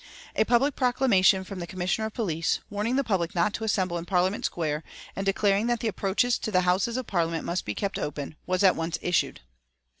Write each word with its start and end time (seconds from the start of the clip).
A 0.35 0.45
public 0.45 0.75
proclamation 0.75 1.43
from 1.43 1.59
the 1.59 1.67
Commissioner 1.67 2.07
of 2.07 2.15
Police, 2.15 2.59
warning 2.71 2.95
the 2.95 3.03
public 3.03 3.35
not 3.35 3.53
to 3.53 3.63
assemble 3.63 3.99
in 3.99 4.05
Parliament 4.05 4.43
Square 4.45 4.83
and 5.15 5.27
declaring 5.27 5.67
that 5.67 5.79
the 5.79 5.87
approaches 5.87 6.39
to 6.39 6.49
the 6.49 6.61
Houses 6.61 6.97
of 6.97 7.05
Parliament 7.05 7.45
must 7.45 7.65
be 7.65 7.75
kept 7.75 7.99
open, 7.99 8.35
was 8.47 8.63
at 8.63 8.75
once 8.75 8.97
issued. 9.03 9.41